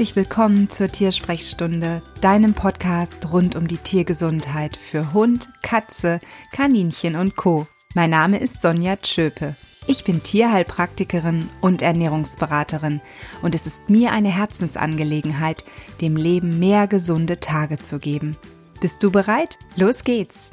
Herzlich 0.00 0.16
willkommen 0.16 0.70
zur 0.70 0.88
Tiersprechstunde, 0.88 2.00
deinem 2.22 2.54
Podcast 2.54 3.30
rund 3.30 3.54
um 3.54 3.68
die 3.68 3.76
Tiergesundheit 3.76 4.78
für 4.78 5.12
Hund, 5.12 5.50
Katze, 5.60 6.20
Kaninchen 6.52 7.16
und 7.16 7.36
Co. 7.36 7.66
Mein 7.94 8.08
Name 8.08 8.38
ist 8.38 8.62
Sonja 8.62 8.96
Tschöpe. 8.96 9.56
Ich 9.86 10.04
bin 10.04 10.22
Tierheilpraktikerin 10.22 11.50
und 11.60 11.82
Ernährungsberaterin 11.82 13.02
und 13.42 13.54
es 13.54 13.66
ist 13.66 13.90
mir 13.90 14.12
eine 14.12 14.30
Herzensangelegenheit, 14.34 15.64
dem 16.00 16.16
Leben 16.16 16.58
mehr 16.58 16.86
gesunde 16.86 17.38
Tage 17.38 17.78
zu 17.78 17.98
geben. 17.98 18.38
Bist 18.80 19.02
du 19.02 19.10
bereit? 19.10 19.58
Los 19.76 20.02
geht's! 20.02 20.50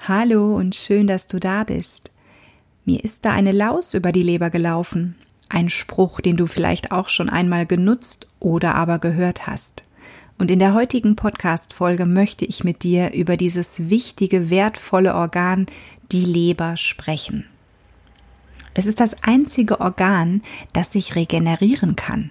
Hallo 0.00 0.56
und 0.56 0.74
schön, 0.74 1.06
dass 1.06 1.28
du 1.28 1.38
da 1.38 1.62
bist. 1.62 2.10
Mir 2.84 3.04
ist 3.04 3.24
da 3.24 3.30
eine 3.30 3.52
Laus 3.52 3.94
über 3.94 4.10
die 4.10 4.24
Leber 4.24 4.50
gelaufen 4.50 5.14
ein 5.48 5.68
Spruch, 5.68 6.20
den 6.20 6.36
du 6.36 6.46
vielleicht 6.46 6.92
auch 6.92 7.08
schon 7.08 7.28
einmal 7.28 7.66
genutzt 7.66 8.26
oder 8.40 8.74
aber 8.74 8.98
gehört 8.98 9.46
hast. 9.46 9.82
Und 10.38 10.50
in 10.50 10.60
der 10.60 10.74
heutigen 10.74 11.16
Podcast-Folge 11.16 12.06
möchte 12.06 12.44
ich 12.44 12.62
mit 12.62 12.84
dir 12.84 13.12
über 13.12 13.36
dieses 13.36 13.90
wichtige, 13.90 14.50
wertvolle 14.50 15.14
Organ, 15.14 15.66
die 16.12 16.24
Leber, 16.24 16.76
sprechen. 16.76 17.44
Es 18.74 18.86
ist 18.86 19.00
das 19.00 19.24
einzige 19.24 19.80
Organ, 19.80 20.42
das 20.72 20.92
sich 20.92 21.16
regenerieren 21.16 21.96
kann. 21.96 22.30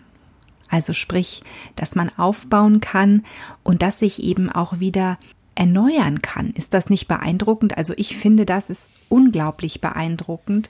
Also 0.69 0.93
sprich, 0.93 1.43
dass 1.75 1.95
man 1.95 2.09
aufbauen 2.17 2.79
kann 2.79 3.25
und 3.63 3.81
das 3.81 3.99
sich 3.99 4.23
eben 4.23 4.49
auch 4.49 4.79
wieder 4.79 5.17
erneuern 5.55 6.21
kann. 6.21 6.51
Ist 6.51 6.73
das 6.73 6.89
nicht 6.89 7.07
beeindruckend? 7.07 7.77
Also 7.77 7.93
ich 7.97 8.15
finde, 8.15 8.45
das 8.45 8.69
ist 8.69 8.93
unglaublich 9.09 9.81
beeindruckend. 9.81 10.69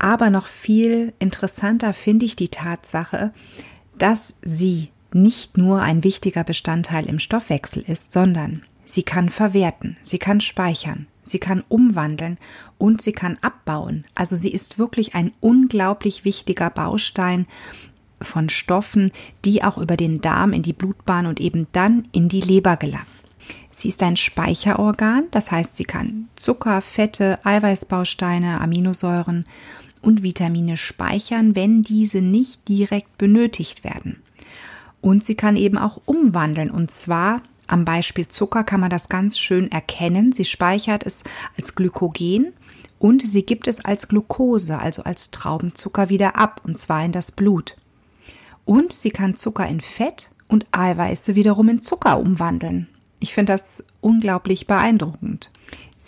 Aber 0.00 0.30
noch 0.30 0.46
viel 0.46 1.12
interessanter 1.18 1.92
finde 1.92 2.24
ich 2.24 2.34
die 2.34 2.48
Tatsache, 2.48 3.32
dass 3.98 4.34
sie 4.40 4.88
nicht 5.12 5.58
nur 5.58 5.82
ein 5.82 6.02
wichtiger 6.02 6.42
Bestandteil 6.42 7.06
im 7.06 7.18
Stoffwechsel 7.18 7.84
ist, 7.86 8.10
sondern 8.10 8.62
sie 8.86 9.02
kann 9.02 9.28
verwerten, 9.28 9.98
sie 10.02 10.18
kann 10.18 10.40
speichern, 10.40 11.06
sie 11.22 11.38
kann 11.38 11.62
umwandeln 11.68 12.38
und 12.78 13.02
sie 13.02 13.12
kann 13.12 13.36
abbauen. 13.42 14.04
Also 14.14 14.36
sie 14.36 14.48
ist 14.50 14.78
wirklich 14.78 15.14
ein 15.14 15.32
unglaublich 15.40 16.24
wichtiger 16.24 16.70
Baustein 16.70 17.46
von 18.22 18.48
Stoffen, 18.48 19.12
die 19.44 19.62
auch 19.62 19.76
über 19.76 19.98
den 19.98 20.22
Darm 20.22 20.54
in 20.54 20.62
die 20.62 20.72
Blutbahn 20.72 21.26
und 21.26 21.40
eben 21.40 21.66
dann 21.72 22.08
in 22.12 22.30
die 22.30 22.40
Leber 22.40 22.78
gelangen. 22.78 23.04
Sie 23.70 23.88
ist 23.88 24.02
ein 24.02 24.16
Speicherorgan, 24.16 25.24
das 25.30 25.50
heißt, 25.50 25.76
sie 25.76 25.84
kann 25.84 26.28
Zucker, 26.36 26.80
Fette, 26.80 27.38
Eiweißbausteine, 27.44 28.62
Aminosäuren 28.62 29.44
und 30.02 30.22
Vitamine 30.22 30.76
speichern, 30.76 31.54
wenn 31.54 31.82
diese 31.82 32.20
nicht 32.20 32.68
direkt 32.68 33.18
benötigt 33.18 33.84
werden. 33.84 34.22
Und 35.00 35.24
sie 35.24 35.34
kann 35.34 35.56
eben 35.56 35.78
auch 35.78 36.00
umwandeln 36.04 36.70
und 36.70 36.90
zwar 36.90 37.42
am 37.66 37.84
Beispiel 37.84 38.26
Zucker 38.26 38.64
kann 38.64 38.80
man 38.80 38.90
das 38.90 39.08
ganz 39.08 39.38
schön 39.38 39.70
erkennen. 39.70 40.32
Sie 40.32 40.44
speichert 40.44 41.06
es 41.06 41.22
als 41.56 41.76
Glykogen 41.76 42.52
und 42.98 43.26
sie 43.26 43.44
gibt 43.44 43.68
es 43.68 43.84
als 43.84 44.08
Glucose, 44.08 44.76
also 44.76 45.04
als 45.04 45.30
Traubenzucker 45.30 46.08
wieder 46.08 46.36
ab 46.36 46.60
und 46.64 46.78
zwar 46.78 47.04
in 47.04 47.12
das 47.12 47.30
Blut. 47.30 47.76
Und 48.64 48.92
sie 48.92 49.10
kann 49.10 49.36
Zucker 49.36 49.66
in 49.68 49.80
Fett 49.80 50.30
und 50.48 50.66
Eiweiße 50.72 51.36
wiederum 51.36 51.68
in 51.68 51.80
Zucker 51.80 52.18
umwandeln. 52.18 52.88
Ich 53.20 53.34
finde 53.34 53.52
das 53.52 53.84
unglaublich 54.00 54.66
beeindruckend. 54.66 55.50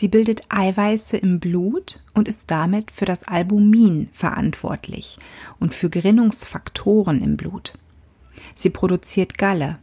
Sie 0.03 0.09
bildet 0.09 0.43
Eiweiße 0.49 1.17
im 1.17 1.39
Blut 1.39 2.01
und 2.13 2.27
ist 2.27 2.51
damit 2.51 2.91
für 2.91 3.05
das 3.05 3.23
Albumin 3.23 4.09
verantwortlich 4.13 5.17
und 5.61 5.75
für 5.75 5.91
Gerinnungsfaktoren 5.91 7.23
im 7.23 7.37
Blut. 7.37 7.75
Sie 8.57 8.71
produziert 8.71 9.39
Galle. 9.39 9.79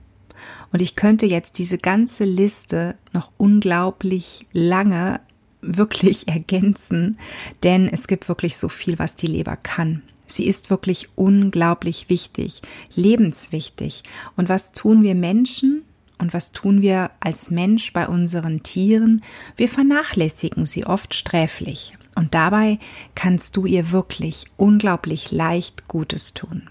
Und 0.74 0.82
ich 0.82 0.98
könnte 0.98 1.26
jetzt 1.26 1.58
diese 1.58 1.78
ganze 1.78 2.26
Liste 2.26 2.98
noch 3.14 3.32
unglaublich 3.38 4.46
lange 4.52 5.22
wirklich 5.62 6.28
ergänzen, 6.28 7.18
denn 7.64 7.88
es 7.88 8.06
gibt 8.06 8.28
wirklich 8.28 8.58
so 8.58 8.68
viel, 8.68 9.00
was 9.00 9.16
die 9.16 9.28
Leber 9.28 9.56
kann. 9.56 10.02
Sie 10.28 10.48
ist 10.48 10.70
wirklich 10.70 11.08
unglaublich 11.16 12.10
wichtig, 12.10 12.62
lebenswichtig. 12.94 14.04
Und 14.36 14.50
was 14.50 14.74
tun 14.74 15.02
wir 15.02 15.16
Menschen, 15.16 15.84
und 16.20 16.34
was 16.34 16.52
tun 16.52 16.82
wir 16.82 17.12
als 17.20 17.50
Mensch 17.50 17.94
bei 17.94 18.08
unseren 18.08 18.62
Tieren? 18.62 19.24
Wir 19.58 19.70
vernachlässigen 19.70 20.66
sie 20.66 20.86
oft 20.86 21.14
sträflich. 21.16 21.94
Und 22.16 22.36
dabei 22.36 22.80
kannst 23.16 23.56
du 23.56 23.66
ihr 23.66 23.92
wirklich 23.92 24.46
unglaublich 24.58 25.32
leicht 25.32 25.88
Gutes 25.88 26.34
tun. 26.34 26.64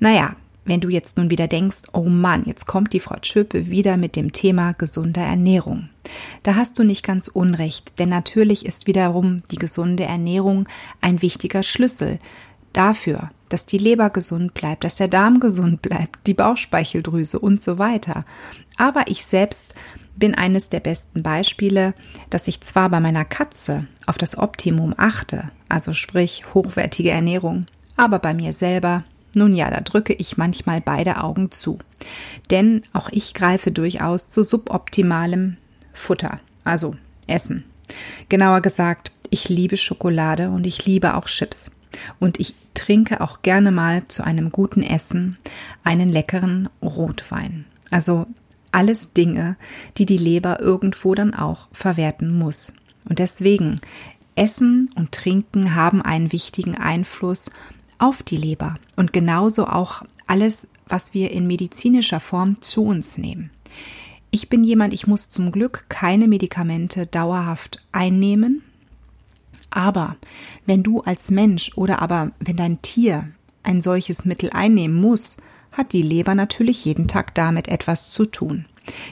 Naja, 0.00 0.34
wenn 0.64 0.80
du 0.80 0.88
jetzt 0.88 1.16
nun 1.16 1.30
wieder 1.30 1.48
denkst, 1.48 1.82
oh 1.92 2.08
Mann, 2.08 2.44
jetzt 2.46 2.66
kommt 2.66 2.92
die 2.92 3.00
Frau 3.00 3.16
Schöpe 3.22 3.68
wieder 3.68 3.96
mit 3.96 4.16
dem 4.16 4.32
Thema 4.32 4.72
gesunde 4.72 5.20
Ernährung. 5.20 5.88
Da 6.42 6.54
hast 6.54 6.78
du 6.78 6.84
nicht 6.84 7.04
ganz 7.04 7.28
unrecht, 7.28 7.92
denn 7.98 8.08
natürlich 8.08 8.66
ist 8.66 8.86
wiederum 8.86 9.42
die 9.50 9.56
gesunde 9.56 10.04
Ernährung 10.04 10.68
ein 11.00 11.22
wichtiger 11.22 11.62
Schlüssel 11.62 12.18
dafür, 12.72 13.30
dass 13.48 13.66
die 13.66 13.78
Leber 13.78 14.10
gesund 14.10 14.54
bleibt, 14.54 14.84
dass 14.84 14.96
der 14.96 15.08
Darm 15.08 15.40
gesund 15.40 15.82
bleibt, 15.82 16.26
die 16.26 16.34
Bauchspeicheldrüse 16.34 17.38
und 17.38 17.60
so 17.60 17.78
weiter. 17.78 18.24
Aber 18.76 19.04
ich 19.08 19.24
selbst 19.24 19.74
bin 20.16 20.34
eines 20.34 20.68
der 20.68 20.80
besten 20.80 21.22
Beispiele, 21.22 21.94
dass 22.30 22.48
ich 22.48 22.60
zwar 22.60 22.90
bei 22.90 23.00
meiner 23.00 23.24
Katze 23.24 23.86
auf 24.06 24.18
das 24.18 24.36
Optimum 24.36 24.94
achte, 24.96 25.50
also 25.68 25.92
sprich 25.92 26.44
hochwertige 26.54 27.10
Ernährung, 27.10 27.66
aber 27.96 28.18
bei 28.18 28.34
mir 28.34 28.52
selber, 28.52 29.04
nun 29.34 29.54
ja, 29.54 29.70
da 29.70 29.80
drücke 29.80 30.12
ich 30.12 30.36
manchmal 30.36 30.80
beide 30.80 31.22
Augen 31.22 31.50
zu. 31.50 31.78
Denn 32.50 32.82
auch 32.92 33.08
ich 33.10 33.34
greife 33.34 33.70
durchaus 33.70 34.28
zu 34.28 34.42
suboptimalem 34.42 35.56
Futter, 35.92 36.40
also 36.64 36.96
Essen. 37.26 37.64
Genauer 38.28 38.60
gesagt, 38.60 39.10
ich 39.30 39.48
liebe 39.48 39.76
Schokolade 39.76 40.50
und 40.50 40.66
ich 40.66 40.84
liebe 40.84 41.14
auch 41.16 41.26
Chips. 41.26 41.70
Und 42.18 42.40
ich 42.40 42.54
trinke 42.82 43.20
auch 43.20 43.42
gerne 43.42 43.70
mal 43.70 44.08
zu 44.08 44.24
einem 44.24 44.50
guten 44.50 44.82
Essen 44.82 45.38
einen 45.84 46.08
leckeren 46.08 46.68
Rotwein. 46.82 47.64
Also 47.92 48.26
alles 48.72 49.12
Dinge, 49.12 49.56
die 49.98 50.06
die 50.06 50.18
Leber 50.18 50.58
irgendwo 50.58 51.14
dann 51.14 51.32
auch 51.32 51.68
verwerten 51.72 52.36
muss. 52.36 52.74
Und 53.08 53.20
deswegen, 53.20 53.80
Essen 54.34 54.90
und 54.96 55.12
Trinken 55.12 55.76
haben 55.76 56.02
einen 56.02 56.32
wichtigen 56.32 56.74
Einfluss 56.74 57.50
auf 57.98 58.24
die 58.24 58.36
Leber 58.36 58.74
und 58.96 59.12
genauso 59.12 59.68
auch 59.68 60.02
alles, 60.26 60.66
was 60.88 61.14
wir 61.14 61.30
in 61.30 61.46
medizinischer 61.46 62.18
Form 62.18 62.60
zu 62.62 62.84
uns 62.84 63.16
nehmen. 63.16 63.50
Ich 64.32 64.48
bin 64.48 64.64
jemand, 64.64 64.92
ich 64.92 65.06
muss 65.06 65.28
zum 65.28 65.52
Glück 65.52 65.84
keine 65.88 66.26
Medikamente 66.26 67.06
dauerhaft 67.06 67.80
einnehmen, 67.92 68.62
aber 69.76 70.16
wenn 70.66 70.82
du 70.82 71.00
als 71.00 71.30
Mensch 71.30 71.70
oder 71.76 72.00
aber 72.02 72.32
wenn 72.40 72.56
dein 72.56 72.82
Tier 72.82 73.28
ein 73.62 73.80
solches 73.80 74.24
Mittel 74.24 74.50
einnehmen 74.50 75.00
muss, 75.00 75.38
hat 75.72 75.92
die 75.92 76.02
Leber 76.02 76.34
natürlich 76.34 76.84
jeden 76.84 77.08
Tag 77.08 77.34
damit 77.34 77.68
etwas 77.68 78.10
zu 78.10 78.26
tun. 78.26 78.66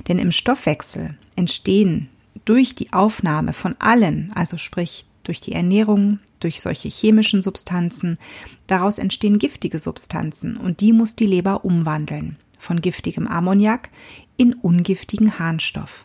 Denn 0.09 0.19
im 0.19 0.33
Stoffwechsel 0.33 1.17
entstehen 1.37 2.09
durch 2.45 2.75
die 2.75 2.93
Aufnahme 2.93 3.53
von 3.53 3.77
allen, 3.79 4.33
also 4.35 4.57
sprich 4.57 5.07
durch 5.23 5.41
die 5.41 5.53
Ernährung, 5.53 6.19
durch 6.41 6.61
solche 6.61 6.89
chemischen 6.89 7.43
Substanzen, 7.43 8.19
daraus 8.67 8.99
entstehen 8.99 9.39
giftige 9.39 9.79
Substanzen 9.79 10.57
und 10.57 10.81
die 10.81 10.93
muss 10.93 11.15
die 11.15 11.27
Leber 11.27 11.65
umwandeln 11.65 12.37
von 12.59 12.81
giftigem 12.81 13.27
Ammoniak 13.27 13.91
in 14.37 14.55
ungiftigen 14.55 15.39
Harnstoff. 15.39 16.05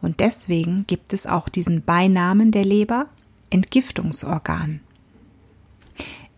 Und 0.00 0.20
deswegen 0.20 0.84
gibt 0.86 1.12
es 1.12 1.26
auch 1.26 1.48
diesen 1.48 1.82
Beinamen 1.82 2.50
der 2.50 2.64
Leber 2.64 3.06
Entgiftungsorgan. 3.52 4.80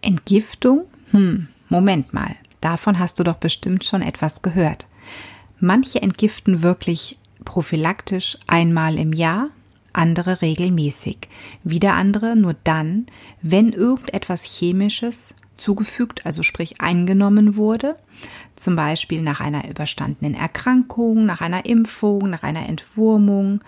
Entgiftung? 0.00 0.86
Hm, 1.12 1.46
Moment 1.68 2.12
mal, 2.12 2.34
davon 2.60 2.98
hast 2.98 3.20
du 3.20 3.22
doch 3.22 3.36
bestimmt 3.36 3.84
schon 3.84 4.02
etwas 4.02 4.42
gehört. 4.42 4.88
Manche 5.60 6.02
entgiften 6.02 6.64
wirklich 6.64 7.16
prophylaktisch 7.44 8.36
einmal 8.48 8.98
im 8.98 9.12
Jahr, 9.12 9.50
andere 9.92 10.42
regelmäßig, 10.42 11.28
wieder 11.62 11.94
andere 11.94 12.34
nur 12.34 12.56
dann, 12.64 13.06
wenn 13.42 13.70
irgendetwas 13.70 14.42
Chemisches 14.42 15.36
zugefügt, 15.56 16.26
also 16.26 16.42
sprich 16.42 16.80
eingenommen 16.80 17.54
wurde, 17.54 17.96
zum 18.56 18.74
Beispiel 18.74 19.22
nach 19.22 19.38
einer 19.38 19.68
überstandenen 19.68 20.34
Erkrankung, 20.34 21.26
nach 21.26 21.42
einer 21.42 21.64
Impfung, 21.64 22.28
nach 22.28 22.42
einer 22.42 22.68
Entwurmung 22.68 23.60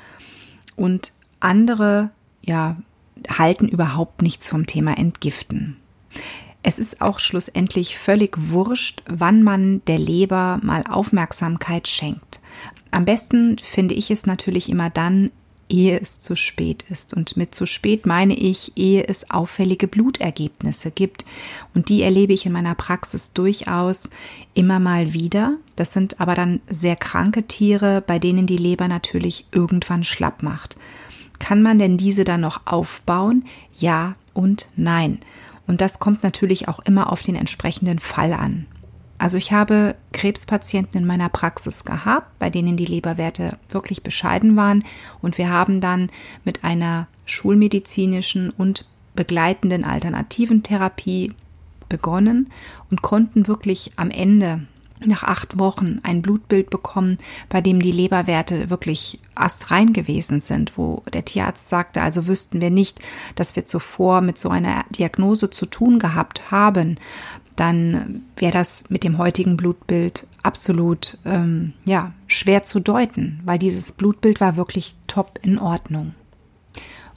und 0.75 1.13
andere 1.39 2.11
ja 2.43 2.77
halten 3.29 3.69
überhaupt 3.69 4.23
nichts 4.23 4.49
vom 4.49 4.67
Thema 4.67 4.97
Entgiften. 4.97 5.77
Es 6.63 6.79
ist 6.79 7.01
auch 7.01 7.21
schlussendlich 7.21 7.97
völlig 7.97 8.37
wurscht, 8.51 9.03
wann 9.09 9.43
man 9.43 9.83
der 9.87 9.99
Leber 9.99 10.59
mal 10.63 10.83
Aufmerksamkeit 10.89 11.87
schenkt. 11.87 12.41
Am 12.91 13.05
besten 13.05 13.59
finde 13.63 13.95
ich 13.95 14.11
es 14.11 14.27
natürlich 14.27 14.69
immer 14.69 14.91
dann, 14.91 15.31
ehe 15.69 15.99
es 15.99 16.21
zu 16.21 16.37
spät 16.37 16.85
ist. 16.91 17.15
Und 17.15 17.37
mit 17.37 17.55
zu 17.55 17.67
spät 17.67 18.07
meine 18.07 18.35
ich, 18.35 18.73
ehe 18.77 19.07
es 19.07 19.31
auffällige 19.31 19.89
Blutergebnisse 19.89 20.91
gibt. 20.91 21.25
Und 21.75 21.89
die 21.89 22.03
erlebe 22.03 22.33
ich 22.33 22.47
in 22.47 22.53
meiner 22.53 22.75
Praxis 22.75 23.33
durchaus 23.33 24.11
immer 24.55 24.79
mal 24.79 25.13
wieder. 25.13 25.57
Das 25.75 25.93
sind 25.93 26.21
aber 26.21 26.35
dann 26.35 26.61
sehr 26.69 26.97
kranke 26.97 27.45
Tiere, 27.45 28.03
bei 28.05 28.19
denen 28.19 28.47
die 28.47 28.57
Leber 28.57 28.89
natürlich 28.89 29.47
irgendwann 29.53 30.05
schlapp 30.05 30.43
macht. 30.43 30.77
Kann 31.39 31.63
man 31.63 31.79
denn 31.79 31.97
diese 31.97 32.25
dann 32.25 32.41
noch 32.41 32.67
aufbauen? 32.67 33.45
Ja 33.79 34.15
und 34.35 34.69
nein. 34.77 35.19
Und 35.67 35.81
das 35.81 35.99
kommt 35.99 36.23
natürlich 36.23 36.69
auch 36.69 36.79
immer 36.81 37.13
auf 37.13 37.23
den 37.23 37.35
entsprechenden 37.35 37.99
Fall 37.99 38.33
an. 38.33 38.67
Also 39.19 39.39
ich 39.39 39.51
habe 39.53 39.97
Krebspatienten 40.13 41.01
in 41.01 41.07
meiner 41.07 41.29
Praxis 41.29 41.85
gehabt, 41.85 42.39
bei 42.39 42.51
denen 42.51 42.77
die 42.77 42.85
Leberwerte 42.85 43.59
wirklich 43.71 44.03
bescheiden 44.03 44.57
waren 44.57 44.85
und 45.23 45.39
wir 45.39 45.51
haben 45.51 45.81
dann 45.81 46.11
mit 46.45 46.65
einer 46.65 47.09
schulmedizinischen 47.25 48.51
und 48.51 48.85
begleitenden 49.15 49.85
alternativen 49.85 50.63
Therapie 50.63 51.33
begonnen 51.89 52.51
und 52.91 53.01
konnten 53.01 53.49
wirklich 53.49 53.93
am 53.97 54.11
Ende 54.11 54.67
nach 55.05 55.23
acht 55.25 55.59
Wochen 55.59 56.01
ein 56.03 56.23
Blutbild 56.23 56.71
bekommen, 56.71 57.19
bei 57.49 57.61
dem 57.61 57.81
die 57.81 57.93
Leberwerte 57.93 58.71
wirklich 58.71 59.21
astrein 59.35 59.93
gewesen 59.93 60.41
sind, 60.41 60.79
wo 60.79 61.03
der 61.13 61.25
Tierarzt 61.25 61.69
sagte, 61.69 62.03
also 62.03 62.27
wüssten 62.27 62.61
wir 62.61 62.71
nicht, 62.71 63.01
dass 63.35 63.57
wir 63.57 63.67
zuvor 63.67 64.21
mit 64.21 64.39
so 64.39 64.49
einer 64.49 64.85
Diagnose 64.91 65.51
zu 65.51 65.67
tun 65.67 65.99
gehabt 65.99 66.51
haben, 66.51 66.97
dann 67.57 68.23
wäre 68.37 68.53
das 68.53 68.91
mit 68.91 69.03
dem 69.03 69.19
heutigen 69.19 69.57
Blutbild 69.57 70.27
absolut 70.43 71.19
ähm, 71.25 71.73
ja 71.85 72.13
schwer 72.27 72.63
zu 72.63 72.81
deuten, 72.81 73.41
weil 73.45 73.59
dieses 73.59 73.93
Blutbild 73.93 74.41
war 74.41 74.57
wirklich 74.57 74.95
top 75.07 75.39
in 75.43 75.59
Ordnung. 75.59 76.15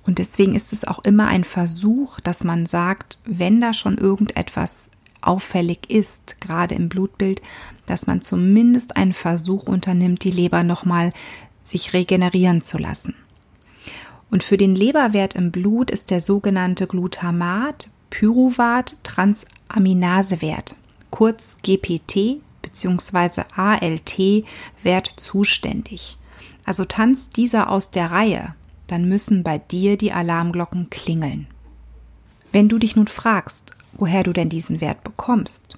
Und 0.05 0.17
deswegen 0.17 0.55
ist 0.55 0.73
es 0.73 0.87
auch 0.87 0.99
immer 0.99 1.27
ein 1.27 1.43
Versuch, 1.43 2.19
dass 2.21 2.43
man 2.43 2.65
sagt, 2.65 3.19
wenn 3.25 3.61
da 3.61 3.73
schon 3.73 3.97
irgendetwas 3.97 4.91
auffällig 5.21 5.89
ist, 5.89 6.39
gerade 6.42 6.75
im 6.75 6.89
Blutbild, 6.89 7.42
dass 7.86 8.07
man 8.07 8.21
zumindest 8.21 8.98
einen 8.98 9.13
Versuch 9.13 9.63
unternimmt, 9.63 10.24
die 10.24 10.31
Leber 10.31 10.63
nochmal 10.63 11.13
sich 11.62 11.94
regenerieren 11.94 12.62
zu 12.62 12.77
lassen. 12.77 13.16
Und 14.31 14.44
für 14.44 14.57
den 14.57 14.75
Leberwert 14.75 15.36
im 15.36 15.51
Blut 15.51 15.89
ist 15.89 16.12
der 16.12 16.21
sogenannte 16.21 16.88
Glutamat 16.88 17.89
Pyruvat 18.10 18.95
Transaminasewert, 19.04 20.75
kurz 21.10 21.60
GPT 21.63 22.42
bzw. 22.62 23.44
ALT 23.56 24.45
Wert 24.83 25.07
zuständig. 25.18 26.18
Also 26.66 26.86
tanzt 26.86 27.38
dieser 27.38 27.69
aus 27.69 27.92
der 27.92 28.12
Reihe, 28.12 28.56
dann 28.88 29.07
müssen 29.07 29.44
bei 29.44 29.57
dir 29.57 29.98
die 29.98 30.12
Alarmglocken 30.12 30.89
klingeln. 30.89 31.48
Wenn 32.51 32.69
du 32.69 32.80
dich 32.80 32.95
nun 32.95 33.07
fragst, 33.07 33.74
woher 33.94 34.24
du 34.24 34.33
denn 34.33 34.50
diesen 34.50 34.81
Wert 34.81 35.03
bekommst, 35.03 35.77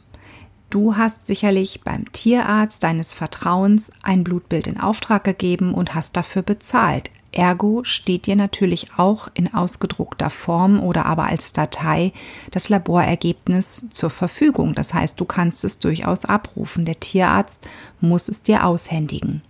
Du 0.71 0.95
hast 0.95 1.27
sicherlich 1.27 1.81
beim 1.83 2.09
Tierarzt 2.13 2.81
deines 2.83 3.13
Vertrauens 3.13 3.91
ein 4.03 4.23
Blutbild 4.23 4.67
in 4.67 4.79
Auftrag 4.79 5.25
gegeben 5.25 5.73
und 5.73 5.93
hast 5.93 6.15
dafür 6.15 6.43
bezahlt. 6.43 7.11
Ergo 7.33 7.83
steht 7.83 8.25
dir 8.25 8.37
natürlich 8.37 8.97
auch 8.97 9.27
in 9.33 9.53
ausgedruckter 9.53 10.29
Form 10.29 10.81
oder 10.81 11.05
aber 11.05 11.25
als 11.25 11.51
Datei 11.51 12.13
das 12.51 12.69
Laborergebnis 12.69 13.89
zur 13.89 14.09
Verfügung. 14.09 14.73
Das 14.73 14.93
heißt, 14.93 15.19
du 15.19 15.25
kannst 15.25 15.65
es 15.65 15.79
durchaus 15.79 16.23
abrufen. 16.23 16.85
Der 16.85 17.01
Tierarzt 17.01 17.67
muss 17.99 18.29
es 18.29 18.41
dir 18.41 18.65
aushändigen. 18.65 19.41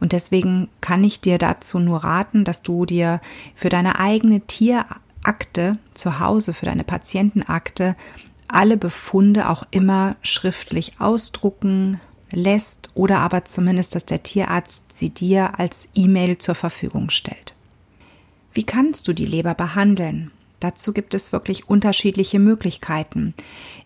Und 0.00 0.12
deswegen 0.12 0.68
kann 0.82 1.02
ich 1.02 1.20
dir 1.20 1.38
dazu 1.38 1.78
nur 1.78 2.04
raten, 2.04 2.44
dass 2.44 2.60
du 2.62 2.84
dir 2.84 3.22
für 3.54 3.70
deine 3.70 3.98
eigene 3.98 4.40
Tierakte 5.22 5.78
zu 5.94 6.18
Hause, 6.20 6.54
für 6.54 6.66
deine 6.66 6.84
Patientenakte 6.84 7.96
alle 8.48 8.76
Befunde 8.76 9.48
auch 9.48 9.64
immer 9.70 10.16
schriftlich 10.22 11.00
ausdrucken 11.00 12.00
lässt 12.30 12.90
oder 12.94 13.20
aber 13.20 13.44
zumindest, 13.44 13.94
dass 13.94 14.06
der 14.06 14.22
Tierarzt 14.22 14.82
sie 14.94 15.10
dir 15.10 15.58
als 15.58 15.88
E-Mail 15.94 16.38
zur 16.38 16.54
Verfügung 16.54 17.10
stellt. 17.10 17.54
Wie 18.52 18.64
kannst 18.64 19.08
du 19.08 19.12
die 19.12 19.26
Leber 19.26 19.54
behandeln? 19.54 20.30
Dazu 20.60 20.92
gibt 20.92 21.14
es 21.14 21.32
wirklich 21.32 21.68
unterschiedliche 21.68 22.38
Möglichkeiten. 22.38 23.34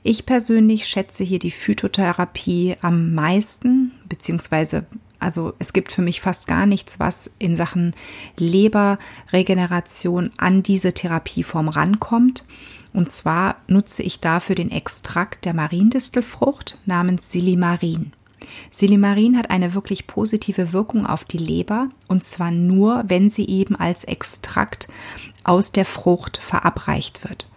Ich 0.02 0.26
persönlich 0.26 0.86
schätze 0.86 1.24
hier 1.24 1.38
die 1.38 1.50
Phytotherapie 1.50 2.76
am 2.82 3.14
meisten, 3.14 3.92
beziehungsweise 4.08 4.84
also 5.18 5.54
es 5.58 5.72
gibt 5.72 5.92
für 5.92 6.02
mich 6.02 6.20
fast 6.20 6.46
gar 6.46 6.66
nichts, 6.66 7.00
was 7.00 7.30
in 7.38 7.56
Sachen 7.56 7.94
Leberregeneration 8.36 10.30
an 10.36 10.62
diese 10.62 10.92
Therapieform 10.92 11.68
rankommt. 11.68 12.44
Und 12.92 13.10
zwar 13.10 13.56
nutze 13.66 14.02
ich 14.02 14.20
dafür 14.20 14.54
den 14.54 14.70
Extrakt 14.70 15.44
der 15.44 15.54
Mariendistelfrucht 15.54 16.78
namens 16.86 17.30
Silimarin. 17.30 18.12
Silimarin 18.70 19.36
hat 19.36 19.50
eine 19.50 19.74
wirklich 19.74 20.06
positive 20.06 20.72
Wirkung 20.72 21.06
auf 21.06 21.24
die 21.24 21.38
Leber 21.38 21.88
und 22.08 22.24
zwar 22.24 22.50
nur, 22.50 23.04
wenn 23.06 23.28
sie 23.30 23.46
eben 23.46 23.76
als 23.76 24.04
Extrakt 24.04 24.88
aus 25.44 25.72
der 25.72 25.84
Frucht 25.84 26.38
verabreicht 26.38 27.24
wird. 27.28 27.48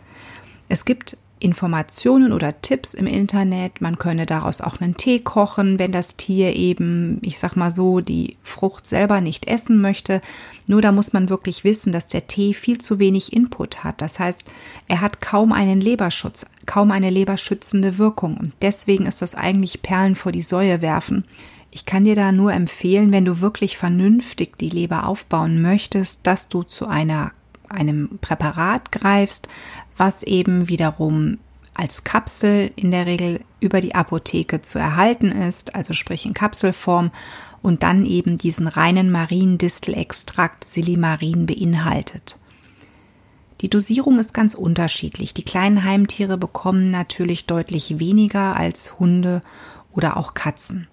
Es 0.68 0.86
gibt 0.86 1.18
Informationen 1.40 2.34
oder 2.34 2.62
Tipps 2.62 2.94
im 2.94 3.08
Internet. 3.08 3.82
Man 3.82 3.98
könne 3.98 4.26
daraus 4.26 4.62
auch 4.62 4.82
einen 4.82 4.98
Tee 4.98 5.20
kochen, 5.20 5.80
wenn 5.80 5.92
das 5.92 6.18
Tier 6.18 6.56
eben, 6.56 7.20
ich 7.22 7.40
sag 7.40 7.56
mal 7.56 7.72
so, 7.72 8.02
die 8.02 8.38
Frucht 8.44 8.86
selber 8.86 9.22
nicht 9.22 9.48
essen 9.48 9.80
möchte. 9.80 10.22
Nur 10.68 10.82
da 10.82 10.92
muss 10.92 11.14
man 11.14 11.30
wirklich 11.30 11.64
wissen, 11.64 11.94
dass 11.94 12.08
der 12.08 12.28
Tee 12.28 12.54
viel 12.54 12.80
zu 12.80 13.00
wenig 13.00 13.34
Input 13.34 13.84
hat. 13.84 14.02
Das 14.02 14.20
heißt, 14.20 14.46
er 14.88 15.02
hat 15.02 15.22
kaum 15.22 15.52
einen 15.54 15.80
Leberschutz, 15.80 16.46
kaum 16.66 16.92
eine 16.92 17.10
leberschützende 17.10 17.98
Wirkung. 17.98 18.38
Und 18.38 18.54
deswegen 18.62 19.06
ist 19.06 19.22
das 19.22 19.36
eigentlich 19.36 19.82
Perlen 19.82 20.16
vor 20.16 20.32
die 20.32 20.42
Säue 20.42 20.82
werfen. 20.82 21.24
Ich 21.72 21.86
kann 21.86 22.04
dir 22.04 22.16
da 22.16 22.32
nur 22.32 22.52
empfehlen, 22.52 23.12
wenn 23.12 23.26
du 23.26 23.42
wirklich 23.42 23.78
vernünftig 23.78 24.58
die 24.58 24.70
Leber 24.70 25.08
aufbauen 25.08 25.62
möchtest, 25.62 26.28
dass 26.28 26.50
du 26.50 26.64
zu 26.64 26.88
einer 26.88 27.32
einem 27.70 28.18
Präparat 28.20 28.92
greifst, 28.92 29.48
was 30.00 30.24
eben 30.24 30.70
wiederum 30.70 31.38
als 31.74 32.04
Kapsel 32.04 32.72
in 32.76 32.92
der 32.92 33.06
Regel 33.06 33.42
über 33.60 33.80
die 33.82 33.96
Apotheke 33.96 34.62
zu 34.62 34.80
erhalten 34.80 35.32
ist, 35.32 35.76
also 35.76 35.94
sprich 35.94 36.26
in 36.26 36.34
Kapselform 36.34 37.12
und 37.62 37.84
dann 37.84 38.06
eben 38.06 38.38
diesen 38.38 38.68
reinen 38.68 39.12
Mariendistelextrakt 39.12 40.64
Silimarin 40.64 41.46
beinhaltet. 41.46 42.38
Die 43.62 43.70
Dosierung 43.70 44.20
ist 44.20 44.34
ganz 44.34 44.56
unterschiedlich. 44.56 45.34
Die 45.34 45.44
kleinen 45.44 45.84
Heimtiere 45.84 46.38
bekommen 46.38 46.92
natürlich 46.92 47.46
deutlich 47.46 48.00
weniger 48.00 48.56
als 48.56 49.00
Hunde 49.00 49.42
oder 49.92 50.16
auch 50.16 50.34
Katzen. 50.34 50.88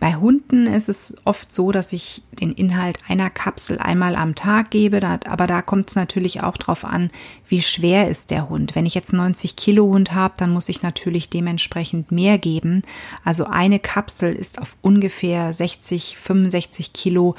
Bei 0.00 0.14
Hunden 0.14 0.66
ist 0.66 0.88
es 0.88 1.14
oft 1.24 1.52
so, 1.52 1.72
dass 1.72 1.92
ich 1.92 2.22
den 2.40 2.52
Inhalt 2.52 2.98
einer 3.06 3.28
Kapsel 3.28 3.78
einmal 3.78 4.16
am 4.16 4.34
Tag 4.34 4.70
gebe, 4.70 5.06
aber 5.06 5.46
da 5.46 5.60
kommt 5.60 5.90
es 5.90 5.94
natürlich 5.94 6.42
auch 6.42 6.56
darauf 6.56 6.86
an, 6.86 7.10
wie 7.46 7.60
schwer 7.60 8.08
ist 8.08 8.30
der 8.30 8.48
Hund. 8.48 8.74
Wenn 8.74 8.86
ich 8.86 8.94
jetzt 8.94 9.12
90 9.12 9.56
Kilo 9.56 9.84
Hund 9.84 10.12
habe, 10.12 10.34
dann 10.38 10.52
muss 10.52 10.70
ich 10.70 10.80
natürlich 10.80 11.28
dementsprechend 11.28 12.10
mehr 12.10 12.38
geben. 12.38 12.82
Also 13.24 13.44
eine 13.44 13.78
Kapsel 13.78 14.32
ist 14.32 14.58
auf 14.58 14.74
ungefähr 14.80 15.52
60, 15.52 16.16
65 16.16 16.94
Kilo 16.94 17.34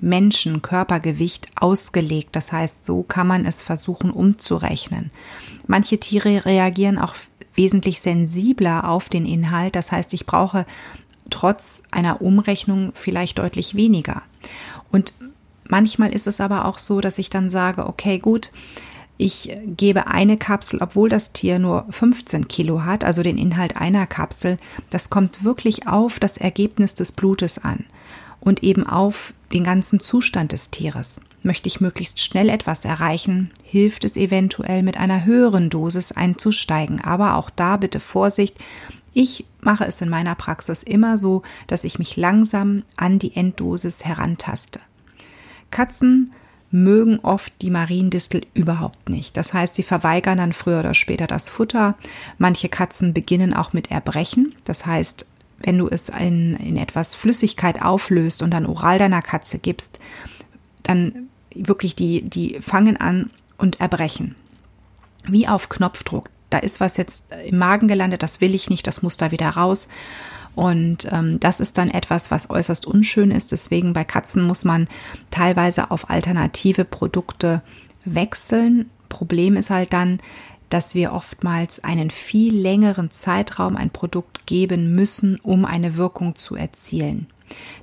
Menschen 0.00 0.62
Körpergewicht 0.62 1.48
ausgelegt. 1.56 2.30
Das 2.32 2.50
heißt, 2.50 2.86
so 2.86 3.02
kann 3.02 3.26
man 3.26 3.44
es 3.44 3.62
versuchen 3.62 4.10
umzurechnen. 4.10 5.10
Manche 5.66 6.00
Tiere 6.00 6.46
reagieren 6.46 6.98
auch 6.98 7.14
wesentlich 7.54 8.00
sensibler 8.00 8.88
auf 8.88 9.08
den 9.08 9.26
Inhalt. 9.26 9.74
Das 9.76 9.92
heißt, 9.92 10.14
ich 10.14 10.26
brauche 10.26 10.66
trotz 11.30 11.82
einer 11.90 12.22
Umrechnung 12.22 12.92
vielleicht 12.94 13.38
deutlich 13.38 13.74
weniger. 13.74 14.22
Und 14.90 15.14
manchmal 15.68 16.12
ist 16.12 16.26
es 16.26 16.40
aber 16.40 16.64
auch 16.64 16.78
so, 16.78 17.00
dass 17.00 17.18
ich 17.18 17.30
dann 17.30 17.50
sage, 17.50 17.86
okay, 17.86 18.18
gut, 18.18 18.50
ich 19.18 19.56
gebe 19.66 20.08
eine 20.08 20.36
Kapsel, 20.36 20.80
obwohl 20.82 21.08
das 21.08 21.32
Tier 21.32 21.58
nur 21.58 21.86
15 21.90 22.48
Kilo 22.48 22.84
hat, 22.84 23.02
also 23.02 23.22
den 23.22 23.38
Inhalt 23.38 23.76
einer 23.76 24.06
Kapsel. 24.06 24.58
Das 24.90 25.08
kommt 25.08 25.42
wirklich 25.42 25.88
auf 25.88 26.20
das 26.20 26.36
Ergebnis 26.36 26.94
des 26.94 27.12
Blutes 27.12 27.58
an 27.58 27.86
und 28.40 28.62
eben 28.62 28.86
auf 28.86 29.32
den 29.52 29.64
ganzen 29.64 30.00
Zustand 30.00 30.52
des 30.52 30.70
Tieres. 30.70 31.20
Möchte 31.42 31.68
ich 31.68 31.80
möglichst 31.80 32.20
schnell 32.20 32.48
etwas 32.48 32.84
erreichen, 32.84 33.50
hilft 33.64 34.04
es 34.04 34.16
eventuell 34.16 34.82
mit 34.82 34.98
einer 34.98 35.24
höheren 35.24 35.70
Dosis 35.70 36.12
einzusteigen. 36.12 37.00
Aber 37.00 37.36
auch 37.36 37.50
da 37.50 37.76
bitte 37.76 38.00
Vorsicht, 38.00 38.56
ich 39.16 39.46
mache 39.60 39.86
es 39.86 40.02
in 40.02 40.10
meiner 40.10 40.34
Praxis 40.34 40.82
immer 40.82 41.16
so, 41.16 41.42
dass 41.68 41.84
ich 41.84 41.98
mich 41.98 42.16
langsam 42.16 42.84
an 42.96 43.18
die 43.18 43.34
Enddosis 43.34 44.04
herantaste. 44.04 44.78
Katzen 45.70 46.32
mögen 46.70 47.20
oft 47.20 47.50
die 47.62 47.70
Mariendistel 47.70 48.42
überhaupt 48.52 49.08
nicht. 49.08 49.38
Das 49.38 49.54
heißt, 49.54 49.74
sie 49.74 49.84
verweigern 49.84 50.36
dann 50.36 50.52
früher 50.52 50.80
oder 50.80 50.92
später 50.92 51.26
das 51.26 51.48
Futter. 51.48 51.96
Manche 52.36 52.68
Katzen 52.68 53.14
beginnen 53.14 53.54
auch 53.54 53.72
mit 53.72 53.90
Erbrechen. 53.90 54.54
Das 54.64 54.84
heißt, 54.84 55.26
wenn 55.60 55.78
du 55.78 55.88
es 55.88 56.10
in, 56.10 56.54
in 56.56 56.76
etwas 56.76 57.14
Flüssigkeit 57.14 57.82
auflöst 57.82 58.42
und 58.42 58.50
dann 58.50 58.66
oral 58.66 58.98
deiner 58.98 59.22
Katze 59.22 59.58
gibst, 59.58 59.98
dann 60.82 61.30
wirklich 61.54 61.96
die, 61.96 62.20
die 62.20 62.60
fangen 62.60 62.98
an 62.98 63.30
und 63.56 63.80
erbrechen. 63.80 64.34
Wie 65.24 65.48
auf 65.48 65.70
Knopfdruck. 65.70 66.28
Da 66.50 66.58
ist 66.58 66.80
was 66.80 66.96
jetzt 66.96 67.26
im 67.44 67.58
Magen 67.58 67.88
gelandet, 67.88 68.22
das 68.22 68.40
will 68.40 68.54
ich 68.54 68.70
nicht, 68.70 68.86
das 68.86 69.02
muss 69.02 69.16
da 69.16 69.30
wieder 69.30 69.48
raus. 69.48 69.88
Und 70.54 71.06
ähm, 71.12 71.38
das 71.38 71.60
ist 71.60 71.76
dann 71.76 71.90
etwas, 71.90 72.30
was 72.30 72.48
äußerst 72.48 72.86
unschön 72.86 73.30
ist. 73.30 73.52
Deswegen 73.52 73.92
bei 73.92 74.04
Katzen 74.04 74.42
muss 74.42 74.64
man 74.64 74.88
teilweise 75.30 75.90
auf 75.90 76.08
alternative 76.08 76.84
Produkte 76.84 77.62
wechseln. 78.06 78.90
Problem 79.10 79.56
ist 79.56 79.70
halt 79.70 79.92
dann, 79.92 80.18
dass 80.70 80.94
wir 80.94 81.12
oftmals 81.12 81.84
einen 81.84 82.10
viel 82.10 82.58
längeren 82.58 83.10
Zeitraum 83.10 83.76
ein 83.76 83.90
Produkt 83.90 84.46
geben 84.46 84.94
müssen, 84.94 85.38
um 85.42 85.64
eine 85.64 85.96
Wirkung 85.96 86.34
zu 86.34 86.56
erzielen. 86.56 87.26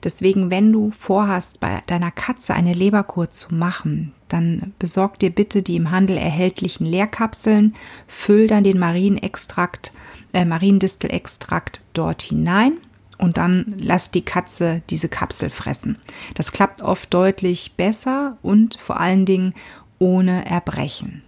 Deswegen, 0.04 0.52
wenn 0.52 0.72
du 0.72 0.92
vorhast, 0.92 1.60
bei 1.60 1.82
deiner 1.88 2.12
Katze 2.12 2.54
eine 2.54 2.74
Leberkur 2.74 3.30
zu 3.30 3.54
machen, 3.54 4.14
dann 4.28 4.74
besorg 4.80 5.20
dir 5.20 5.30
bitte 5.30 5.62
die 5.62 5.76
im 5.76 5.92
Handel 5.92 6.18
erhältlichen 6.18 6.86
Leerkapseln, 6.86 7.76
füll 8.08 8.48
dann 8.48 8.64
den 8.64 8.80
Marienextrakt, 8.80 9.94
äh, 10.34 10.46
Mariendistelextrakt 10.46 11.82
dort 11.94 12.24
hinein 12.24 12.74
und 13.18 13.38
dann 13.38 13.76
lass 13.78 14.12
die 14.12 14.26
Katze 14.26 14.82
diese 14.90 15.08
Kapsel 15.08 15.50
fressen. 15.50 15.98
Das 16.34 16.52
klappt 16.52 16.82
oft 16.82 17.14
deutlich 17.14 17.74
besser 17.78 18.38
und 18.42 18.76
vor 18.80 19.00
allen 19.00 19.26
Dingen 19.26 19.54
ohne 20.00 20.46
Erbrechen. 20.46 21.24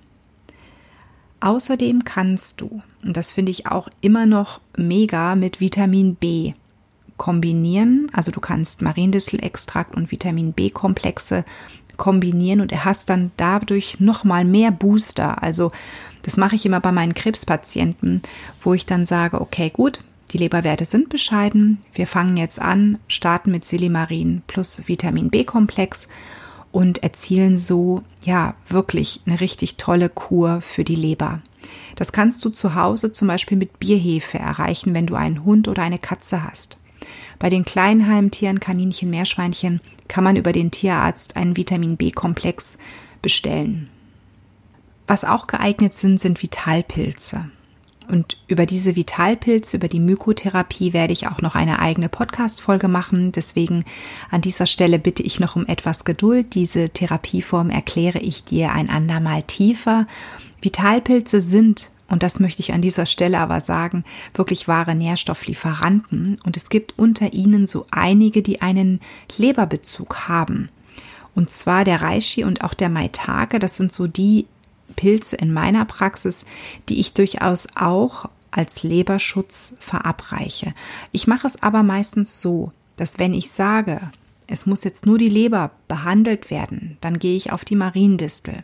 Außerdem 1.39 2.03
kannst 2.03 2.59
du, 2.61 2.81
und 3.03 3.15
das 3.15 3.31
finde 3.31 3.51
ich 3.51 3.67
auch 3.67 3.87
immer 4.01 4.25
noch 4.25 4.61
mega, 4.75 5.35
mit 5.35 5.61
Vitamin 5.61 6.15
B 6.15 6.53
kombinieren. 7.17 8.07
Also 8.13 8.31
du 8.31 8.39
kannst 8.39 8.81
Mariendistelextrakt 8.81 9.95
und 9.95 10.11
Vitamin 10.11 10.53
B-Komplexe 10.53 11.45
kombinieren 11.97 12.61
und 12.61 12.85
hast 12.85 13.09
dann 13.09 13.31
dadurch 13.37 13.99
nochmal 13.99 14.45
mehr 14.45 14.71
Booster. 14.71 15.41
Also 15.41 15.71
das 16.23 16.37
mache 16.37 16.55
ich 16.55 16.65
immer 16.65 16.79
bei 16.79 16.91
meinen 16.91 17.13
Krebspatienten, 17.13 18.21
wo 18.61 18.73
ich 18.73 18.85
dann 18.85 19.05
sage, 19.05 19.39
okay, 19.39 19.69
gut, 19.69 20.01
die 20.31 20.37
Leberwerte 20.37 20.85
sind 20.85 21.09
bescheiden. 21.09 21.77
Wir 21.93 22.07
fangen 22.07 22.35
jetzt 22.35 22.59
an, 22.59 22.99
starten 23.07 23.51
mit 23.51 23.63
Silimarin 23.63 24.41
plus 24.47 24.87
Vitamin 24.87 25.29
B-Komplex 25.29 26.07
und 26.71 27.03
erzielen 27.03 27.57
so 27.59 28.01
ja 28.23 28.55
wirklich 28.67 29.21
eine 29.25 29.39
richtig 29.39 29.77
tolle 29.77 30.09
Kur 30.09 30.61
für 30.61 30.83
die 30.83 30.95
Leber. 30.95 31.41
Das 31.95 32.11
kannst 32.11 32.43
du 32.43 32.49
zu 32.49 32.75
Hause 32.75 33.11
zum 33.11 33.27
Beispiel 33.27 33.57
mit 33.57 33.79
Bierhefe 33.79 34.39
erreichen, 34.39 34.93
wenn 34.93 35.07
du 35.07 35.15
einen 35.15 35.45
Hund 35.45 35.67
oder 35.67 35.83
eine 35.83 35.99
Katze 35.99 36.43
hast. 36.43 36.77
Bei 37.39 37.49
den 37.49 37.65
kleinen 37.65 38.07
Heimtieren, 38.07 38.59
Kaninchen, 38.59 39.09
Meerschweinchen, 39.09 39.81
kann 40.07 40.23
man 40.23 40.35
über 40.35 40.51
den 40.51 40.71
Tierarzt 40.71 41.35
einen 41.35 41.57
Vitamin 41.57 41.97
B-Komplex 41.97 42.77
bestellen. 43.21 43.89
Was 45.07 45.23
auch 45.23 45.47
geeignet 45.47 45.93
sind, 45.93 46.19
sind 46.19 46.41
Vitalpilze. 46.41 47.49
Und 48.07 48.37
über 48.47 48.65
diese 48.65 48.95
Vitalpilze, 48.95 49.77
über 49.77 49.87
die 49.87 49.99
Mykotherapie 49.99 50.93
werde 50.93 51.13
ich 51.13 51.27
auch 51.27 51.41
noch 51.41 51.55
eine 51.55 51.79
eigene 51.79 52.09
Podcast-Folge 52.09 52.87
machen. 52.87 53.31
Deswegen 53.31 53.83
an 54.29 54.41
dieser 54.41 54.67
Stelle 54.67 54.99
bitte 54.99 55.23
ich 55.23 55.39
noch 55.39 55.55
um 55.55 55.65
etwas 55.65 56.05
Geduld. 56.05 56.53
Diese 56.53 56.89
Therapieform 56.89 57.69
erkläre 57.69 58.19
ich 58.19 58.43
dir 58.43 58.73
ein 58.73 58.89
andermal 58.89 59.43
tiefer. 59.43 60.07
Vitalpilze 60.61 61.41
sind, 61.41 61.89
und 62.07 62.21
das 62.21 62.39
möchte 62.39 62.61
ich 62.61 62.73
an 62.73 62.81
dieser 62.81 63.05
Stelle 63.05 63.39
aber 63.39 63.61
sagen, 63.61 64.03
wirklich 64.33 64.67
wahre 64.67 64.93
Nährstofflieferanten. 64.93 66.39
Und 66.43 66.55
es 66.55 66.69
gibt 66.69 66.97
unter 66.97 67.33
ihnen 67.33 67.65
so 67.65 67.87
einige, 67.91 68.41
die 68.41 68.61
einen 68.61 68.99
Leberbezug 69.37 70.27
haben. 70.27 70.69
Und 71.33 71.49
zwar 71.49 71.83
der 71.83 72.01
Reishi 72.01 72.43
und 72.43 72.63
auch 72.63 72.73
der 72.73 72.89
Maitake. 72.89 73.59
Das 73.59 73.75
sind 73.75 73.91
so 73.91 74.07
die 74.07 74.45
Pilze 74.95 75.35
in 75.35 75.51
meiner 75.51 75.83
Praxis, 75.85 76.45
die 76.89 76.99
ich 76.99 77.13
durchaus 77.13 77.67
auch 77.75 78.29
als 78.51 78.83
Leberschutz 78.83 79.75
verabreiche. 79.79 80.73
Ich 81.11 81.27
mache 81.27 81.47
es 81.47 81.61
aber 81.61 81.83
meistens 81.83 82.39
so, 82.39 82.71
dass 82.97 83.19
wenn 83.19 83.33
ich 83.33 83.51
sage, 83.51 83.99
es 84.47 84.67
muss 84.67 84.83
jetzt 84.83 85.07
nur 85.07 85.17
die 85.17 85.27
Leber 85.27 85.71
behandelt 85.87 86.51
werden, 86.51 86.97
dann 87.01 87.17
gehe 87.17 87.35
ich 87.35 87.51
auf 87.51 87.65
die 87.65 87.75
Mariendistel. 87.75 88.61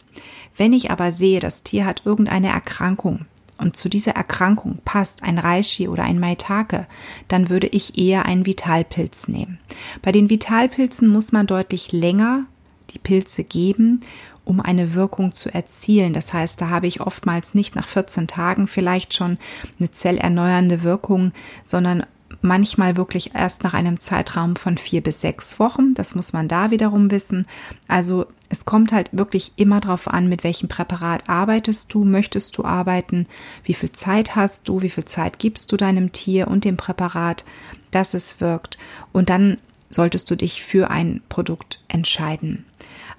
Wenn 0.55 0.74
ich 0.74 0.91
aber 0.91 1.12
sehe, 1.12 1.39
das 1.39 1.63
Tier 1.63 1.86
hat 1.86 2.03
irgendeine 2.05 2.50
Erkrankung 2.50 3.25
und 3.61 3.77
zu 3.77 3.89
dieser 3.89 4.11
Erkrankung 4.11 4.79
passt 4.83 5.23
ein 5.23 5.37
Reishi 5.37 5.87
oder 5.87 6.03
ein 6.03 6.19
Maitake, 6.19 6.87
dann 7.27 7.49
würde 7.49 7.67
ich 7.67 7.97
eher 7.97 8.25
einen 8.25 8.45
Vitalpilz 8.45 9.27
nehmen. 9.27 9.59
Bei 10.01 10.11
den 10.11 10.29
Vitalpilzen 10.29 11.07
muss 11.07 11.31
man 11.31 11.47
deutlich 11.47 11.91
länger 11.91 12.45
die 12.89 12.99
Pilze 12.99 13.45
geben 13.45 14.01
um 14.43 14.59
eine 14.59 14.95
Wirkung 14.95 15.33
zu 15.33 15.53
erzielen. 15.53 16.13
Das 16.13 16.33
heißt, 16.33 16.59
da 16.59 16.69
habe 16.69 16.87
ich 16.87 17.01
oftmals 17.01 17.53
nicht 17.53 17.75
nach 17.75 17.87
14 17.87 18.27
Tagen 18.27 18.67
vielleicht 18.67 19.13
schon 19.13 19.37
eine 19.79 19.91
zellerneuernde 19.91 20.83
Wirkung, 20.83 21.31
sondern 21.65 22.05
manchmal 22.41 22.97
wirklich 22.97 23.35
erst 23.35 23.63
nach 23.63 23.73
einem 23.73 24.00
Zeitraum 24.00 24.55
von 24.55 24.77
vier 24.77 25.01
bis 25.01 25.21
sechs 25.21 25.59
Wochen. 25.59 25.93
Das 25.93 26.15
muss 26.15 26.33
man 26.33 26.47
da 26.47 26.71
wiederum 26.71 27.11
wissen. 27.11 27.45
Also 27.88 28.25
es 28.50 28.65
kommt 28.65 28.91
halt 28.91 29.09
wirklich 29.11 29.53
immer 29.55 29.79
darauf 29.79 30.07
an, 30.07 30.27
mit 30.27 30.43
welchem 30.43 30.67
Präparat 30.67 31.29
arbeitest 31.29 31.93
du, 31.93 32.03
möchtest 32.03 32.57
du 32.57 32.65
arbeiten, 32.65 33.27
wie 33.63 33.73
viel 33.73 33.91
Zeit 33.91 34.35
hast 34.35 34.67
du, 34.67 34.81
wie 34.81 34.89
viel 34.89 35.05
Zeit 35.05 35.39
gibst 35.39 35.71
du 35.71 35.77
deinem 35.77 36.11
Tier 36.11 36.47
und 36.47 36.65
dem 36.65 36.77
Präparat, 36.77 37.45
dass 37.91 38.13
es 38.13 38.41
wirkt. 38.41 38.77
Und 39.11 39.29
dann 39.29 39.57
solltest 39.89 40.29
du 40.29 40.35
dich 40.35 40.63
für 40.63 40.89
ein 40.89 41.21
Produkt 41.29 41.83
entscheiden. 41.88 42.65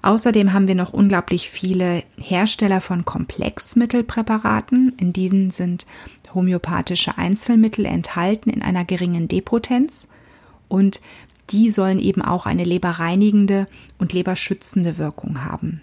Außerdem 0.03 0.51
haben 0.51 0.67
wir 0.67 0.75
noch 0.75 0.91
unglaublich 0.91 1.49
viele 1.49 2.03
Hersteller 2.17 2.81
von 2.81 3.05
Komplexmittelpräparaten. 3.05 4.93
In 4.97 5.13
diesen 5.13 5.49
sind 5.49 5.85
homöopathische 6.33 7.17
Einzelmittel 7.17 7.85
enthalten 7.85 8.49
in 8.49 8.61
einer 8.61 8.85
geringen 8.85 9.27
Depotenz 9.27 10.09
und 10.67 11.01
die 11.49 11.69
sollen 11.69 11.99
eben 11.99 12.21
auch 12.21 12.45
eine 12.45 12.63
leberreinigende 12.63 13.67
und 13.97 14.13
leberschützende 14.13 14.97
Wirkung 14.97 15.43
haben. 15.43 15.81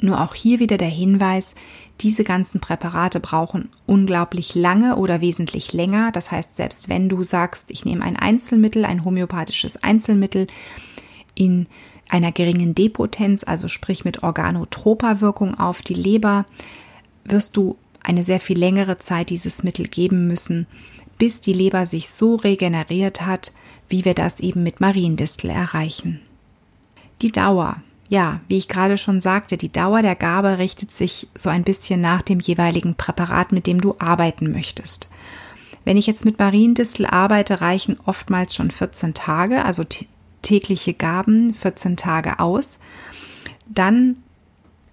Nur 0.00 0.20
auch 0.20 0.34
hier 0.34 0.60
wieder 0.60 0.76
der 0.76 0.88
Hinweis, 0.88 1.54
diese 2.00 2.22
ganzen 2.22 2.60
Präparate 2.60 3.18
brauchen 3.18 3.70
unglaublich 3.86 4.54
lange 4.54 4.96
oder 4.96 5.20
wesentlich 5.20 5.72
länger. 5.72 6.12
Das 6.12 6.30
heißt, 6.30 6.54
selbst 6.54 6.88
wenn 6.88 7.08
du 7.08 7.24
sagst, 7.24 7.70
ich 7.70 7.84
nehme 7.84 8.04
ein 8.04 8.16
Einzelmittel, 8.16 8.84
ein 8.84 9.04
homöopathisches 9.04 9.82
Einzelmittel 9.82 10.46
in 11.34 11.66
einer 12.08 12.30
geringen 12.30 12.74
Depotenz, 12.74 13.42
also 13.44 13.66
sprich 13.66 14.04
mit 14.04 14.22
organotroper 14.22 15.20
Wirkung 15.20 15.58
auf 15.58 15.82
die 15.82 15.94
Leber, 15.94 16.46
wirst 17.24 17.56
du 17.56 17.76
eine 18.08 18.24
sehr 18.24 18.40
viel 18.40 18.58
längere 18.58 18.98
Zeit 18.98 19.30
dieses 19.30 19.62
Mittel 19.62 19.86
geben 19.86 20.26
müssen, 20.26 20.66
bis 21.18 21.40
die 21.40 21.52
Leber 21.52 21.86
sich 21.86 22.10
so 22.10 22.36
regeneriert 22.36 23.26
hat, 23.26 23.52
wie 23.88 24.04
wir 24.04 24.14
das 24.14 24.40
eben 24.40 24.62
mit 24.62 24.80
Mariendistel 24.80 25.50
erreichen. 25.50 26.20
Die 27.22 27.30
Dauer. 27.30 27.82
Ja, 28.08 28.40
wie 28.48 28.56
ich 28.56 28.68
gerade 28.68 28.96
schon 28.96 29.20
sagte, 29.20 29.58
die 29.58 29.70
Dauer 29.70 30.00
der 30.00 30.14
Gabe 30.14 30.56
richtet 30.56 30.90
sich 30.92 31.28
so 31.34 31.50
ein 31.50 31.62
bisschen 31.62 32.00
nach 32.00 32.22
dem 32.22 32.40
jeweiligen 32.40 32.94
Präparat, 32.94 33.52
mit 33.52 33.66
dem 33.66 33.82
du 33.82 33.96
arbeiten 33.98 34.50
möchtest. 34.50 35.10
Wenn 35.84 35.98
ich 35.98 36.06
jetzt 36.06 36.24
mit 36.24 36.38
Mariendistel 36.38 37.04
arbeite, 37.04 37.60
reichen 37.60 37.96
oftmals 38.06 38.54
schon 38.54 38.70
14 38.70 39.12
Tage, 39.12 39.64
also 39.64 39.84
tägliche 40.40 40.94
Gaben 40.94 41.52
14 41.52 41.98
Tage 41.98 42.40
aus, 42.40 42.78
dann 43.66 44.16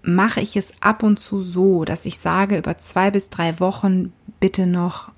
mache 0.06 0.40
ich 0.40 0.56
es 0.56 0.72
ab 0.80 1.02
und 1.02 1.18
zu 1.18 1.40
so, 1.40 1.84
dass 1.84 2.06
ich 2.06 2.18
sage, 2.18 2.56
über 2.56 2.78
zwei 2.78 3.10
bis 3.10 3.28
drei 3.28 3.58
Wochen 3.60 4.12
bitte 4.40 4.66
noch 4.66 5.10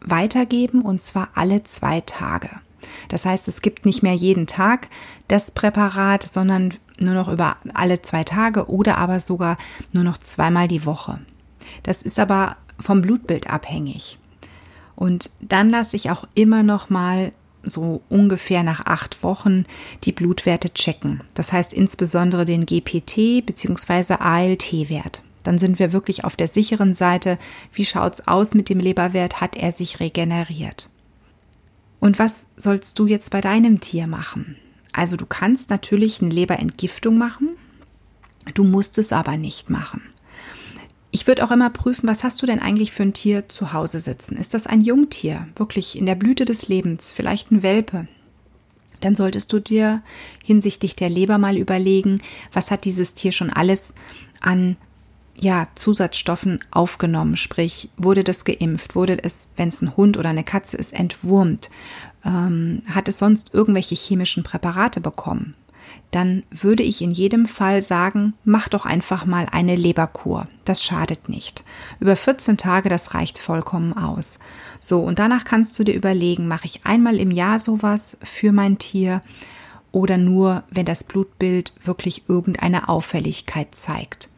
weitergeben 0.00 0.82
und 0.82 1.00
zwar 1.00 1.28
alle 1.34 1.62
zwei 1.62 2.00
Tage. 2.00 2.50
Das 3.08 3.24
heißt, 3.24 3.48
es 3.48 3.62
gibt 3.62 3.86
nicht 3.86 4.02
mehr 4.02 4.14
jeden 4.14 4.46
Tag 4.46 4.88
das 5.28 5.50
Präparat, 5.50 6.24
sondern 6.24 6.74
nur 6.98 7.14
noch 7.14 7.28
über 7.28 7.56
alle 7.72 8.02
zwei 8.02 8.24
Tage 8.24 8.68
oder 8.68 8.98
aber 8.98 9.20
sogar 9.20 9.56
nur 9.92 10.04
noch 10.04 10.18
zweimal 10.18 10.68
die 10.68 10.84
Woche. 10.84 11.20
Das 11.82 12.02
ist 12.02 12.18
aber 12.18 12.56
vom 12.78 13.02
Blutbild 13.02 13.48
abhängig. 13.48 14.18
Und 14.96 15.30
dann 15.40 15.70
lasse 15.70 15.96
ich 15.96 16.10
auch 16.10 16.26
immer 16.34 16.62
noch 16.62 16.90
mal 16.90 17.32
so 17.66 18.02
ungefähr 18.08 18.62
nach 18.62 18.86
acht 18.86 19.22
Wochen 19.22 19.64
die 20.04 20.12
Blutwerte 20.12 20.72
checken. 20.72 21.22
Das 21.34 21.52
heißt 21.52 21.72
insbesondere 21.72 22.44
den 22.44 22.66
GPT 22.66 23.44
bzw. 23.44 24.14
ALT-Wert. 24.14 25.22
Dann 25.42 25.58
sind 25.58 25.78
wir 25.78 25.92
wirklich 25.92 26.24
auf 26.24 26.36
der 26.36 26.48
sicheren 26.48 26.94
Seite. 26.94 27.38
Wie 27.72 27.84
schaut's 27.84 28.26
aus 28.26 28.54
mit 28.54 28.68
dem 28.68 28.80
Leberwert? 28.80 29.40
Hat 29.40 29.56
er 29.56 29.72
sich 29.72 30.00
regeneriert? 30.00 30.88
Und 32.00 32.18
was 32.18 32.48
sollst 32.56 32.98
du 32.98 33.06
jetzt 33.06 33.30
bei 33.30 33.40
deinem 33.40 33.80
Tier 33.80 34.06
machen? 34.06 34.56
Also 34.92 35.16
du 35.16 35.26
kannst 35.26 35.70
natürlich 35.70 36.22
eine 36.22 36.30
Leberentgiftung 36.30 37.18
machen. 37.18 37.50
Du 38.54 38.64
musst 38.64 38.98
es 38.98 39.12
aber 39.12 39.36
nicht 39.36 39.70
machen. 39.70 40.02
Ich 41.14 41.28
würde 41.28 41.44
auch 41.44 41.52
immer 41.52 41.70
prüfen, 41.70 42.08
was 42.08 42.24
hast 42.24 42.42
du 42.42 42.46
denn 42.46 42.58
eigentlich 42.58 42.90
für 42.90 43.04
ein 43.04 43.12
Tier 43.12 43.48
zu 43.48 43.72
Hause 43.72 44.00
sitzen? 44.00 44.36
Ist 44.36 44.52
das 44.52 44.66
ein 44.66 44.80
Jungtier, 44.80 45.46
wirklich 45.54 45.96
in 45.96 46.06
der 46.06 46.16
Blüte 46.16 46.44
des 46.44 46.66
Lebens, 46.66 47.12
vielleicht 47.12 47.52
ein 47.52 47.62
Welpe? 47.62 48.08
dann 49.00 49.14
solltest 49.14 49.52
du 49.52 49.60
dir 49.60 50.02
hinsichtlich 50.42 50.96
der 50.96 51.10
Leber 51.10 51.38
mal 51.38 51.56
überlegen, 51.58 52.20
was 52.52 52.70
hat 52.70 52.84
dieses 52.84 53.14
Tier 53.14 53.32
schon 53.32 53.50
alles 53.50 53.94
an 54.40 54.76
ja, 55.36 55.68
Zusatzstoffen 55.74 56.60
aufgenommen, 56.70 57.36
sprich, 57.36 57.90
wurde 57.96 58.24
das 58.24 58.44
geimpft, 58.44 58.94
wurde 58.96 59.22
es, 59.22 59.48
wenn 59.56 59.68
es 59.68 59.82
ein 59.82 59.96
Hund 59.96 60.16
oder 60.16 60.30
eine 60.30 60.44
Katze 60.44 60.76
ist, 60.78 60.94
entwurmt, 60.94 61.70
ähm, 62.24 62.82
hat 62.88 63.08
es 63.08 63.18
sonst 63.18 63.52
irgendwelche 63.52 63.94
chemischen 63.94 64.42
Präparate 64.42 65.00
bekommen, 65.00 65.54
dann 66.10 66.44
würde 66.50 66.82
ich 66.82 67.02
in 67.02 67.10
jedem 67.10 67.46
Fall 67.46 67.82
sagen, 67.82 68.34
mach 68.44 68.68
doch 68.68 68.86
einfach 68.86 69.26
mal 69.26 69.46
eine 69.50 69.76
Leberkur. 69.76 70.46
Das 70.64 70.82
schadet 70.82 71.28
nicht. 71.28 71.64
Über 72.00 72.16
14 72.16 72.56
Tage, 72.56 72.88
das 72.88 73.14
reicht 73.14 73.38
vollkommen 73.38 73.92
aus. 73.92 74.38
So, 74.80 75.00
und 75.00 75.18
danach 75.18 75.44
kannst 75.44 75.78
du 75.78 75.84
dir 75.84 75.94
überlegen, 75.94 76.46
mache 76.46 76.66
ich 76.66 76.86
einmal 76.86 77.16
im 77.16 77.30
Jahr 77.30 77.58
sowas 77.58 78.18
für 78.22 78.52
mein 78.52 78.78
Tier 78.78 79.22
oder 79.92 80.16
nur, 80.16 80.64
wenn 80.70 80.86
das 80.86 81.04
Blutbild 81.04 81.72
wirklich 81.84 82.28
irgendeine 82.28 82.88
Auffälligkeit 82.88 83.74
zeigt. 83.74 84.28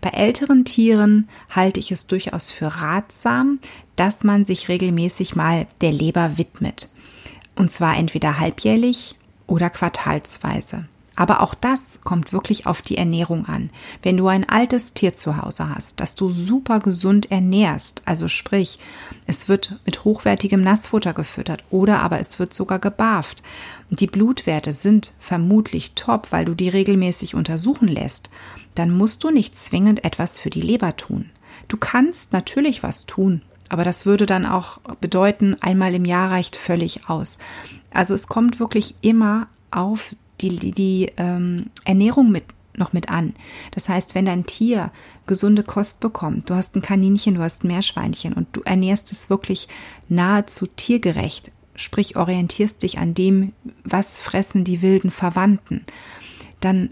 Bei 0.00 0.10
älteren 0.10 0.64
Tieren 0.64 1.28
halte 1.50 1.80
ich 1.80 1.92
es 1.92 2.06
durchaus 2.06 2.50
für 2.50 2.66
ratsam, 2.66 3.58
dass 3.96 4.24
man 4.24 4.44
sich 4.44 4.68
regelmäßig 4.68 5.36
mal 5.36 5.66
der 5.80 5.92
Leber 5.92 6.38
widmet. 6.38 6.90
Und 7.56 7.70
zwar 7.70 7.96
entweder 7.96 8.38
halbjährlich 8.38 9.16
oder 9.46 9.70
quartalsweise. 9.70 10.86
Aber 11.16 11.42
auch 11.42 11.54
das 11.54 11.98
kommt 12.02 12.32
wirklich 12.32 12.66
auf 12.66 12.82
die 12.82 12.96
Ernährung 12.96 13.46
an. 13.46 13.70
Wenn 14.02 14.16
du 14.16 14.26
ein 14.26 14.48
altes 14.48 14.94
Tier 14.94 15.14
zu 15.14 15.36
Hause 15.36 15.68
hast, 15.72 16.00
das 16.00 16.16
du 16.16 16.30
super 16.30 16.80
gesund 16.80 17.30
ernährst, 17.30 18.02
also 18.04 18.28
sprich, 18.28 18.80
es 19.26 19.48
wird 19.48 19.78
mit 19.84 20.04
hochwertigem 20.04 20.62
Nassfutter 20.62 21.14
gefüttert 21.14 21.62
oder 21.70 22.00
aber 22.00 22.18
es 22.18 22.38
wird 22.38 22.52
sogar 22.52 22.80
gebarft. 22.80 23.42
Die 23.90 24.08
Blutwerte 24.08 24.72
sind 24.72 25.14
vermutlich 25.20 25.92
top, 25.94 26.28
weil 26.30 26.44
du 26.44 26.54
die 26.54 26.68
regelmäßig 26.68 27.34
untersuchen 27.34 27.86
lässt, 27.86 28.30
dann 28.74 28.90
musst 28.90 29.22
du 29.22 29.30
nicht 29.30 29.56
zwingend 29.56 30.04
etwas 30.04 30.40
für 30.40 30.50
die 30.50 30.62
Leber 30.62 30.96
tun. 30.96 31.30
Du 31.68 31.76
kannst 31.76 32.32
natürlich 32.32 32.82
was 32.82 33.06
tun, 33.06 33.42
aber 33.68 33.84
das 33.84 34.04
würde 34.04 34.26
dann 34.26 34.46
auch 34.46 34.78
bedeuten, 35.00 35.56
einmal 35.60 35.94
im 35.94 36.04
Jahr 36.04 36.30
reicht 36.30 36.56
völlig 36.56 37.08
aus. 37.08 37.38
Also 37.92 38.14
es 38.14 38.26
kommt 38.26 38.58
wirklich 38.58 38.96
immer 39.00 39.46
auf 39.70 40.14
die, 40.40 40.56
die, 40.56 40.72
die 40.72 41.12
ähm, 41.16 41.66
Ernährung 41.84 42.30
mit 42.30 42.44
noch 42.76 42.92
mit 42.92 43.08
an. 43.08 43.34
Das 43.70 43.88
heißt, 43.88 44.14
wenn 44.14 44.24
dein 44.24 44.46
Tier 44.46 44.90
gesunde 45.26 45.62
Kost 45.62 46.00
bekommt, 46.00 46.50
du 46.50 46.54
hast 46.54 46.74
ein 46.74 46.82
Kaninchen, 46.82 47.36
du 47.36 47.40
hast 47.40 47.64
ein 47.64 47.68
Meerschweinchen 47.68 48.32
und 48.32 48.48
du 48.52 48.62
ernährst 48.62 49.12
es 49.12 49.30
wirklich 49.30 49.68
nahezu 50.08 50.66
tiergerecht, 50.66 51.52
sprich 51.76 52.16
orientierst 52.16 52.82
dich 52.82 52.98
an 52.98 53.14
dem, 53.14 53.52
was 53.84 54.18
fressen 54.18 54.64
die 54.64 54.82
wilden 54.82 55.10
Verwandten, 55.10 55.84
dann 56.60 56.90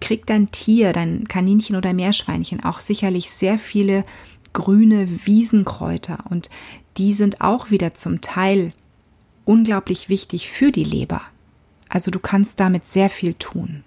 kriegt 0.00 0.30
dein 0.30 0.50
Tier, 0.50 0.92
dein 0.92 1.26
Kaninchen 1.28 1.76
oder 1.76 1.92
Meerschweinchen 1.92 2.62
auch 2.62 2.80
sicherlich 2.80 3.30
sehr 3.30 3.58
viele 3.58 4.04
grüne 4.52 5.26
Wiesenkräuter 5.26 6.24
und 6.30 6.50
die 6.96 7.12
sind 7.12 7.40
auch 7.40 7.70
wieder 7.70 7.94
zum 7.94 8.20
Teil 8.20 8.72
unglaublich 9.44 10.08
wichtig 10.08 10.48
für 10.48 10.70
die 10.70 10.84
Leber. 10.84 11.22
Also 11.94 12.10
du 12.10 12.18
kannst 12.18 12.58
damit 12.58 12.86
sehr 12.86 13.08
viel 13.08 13.34
tun. 13.34 13.84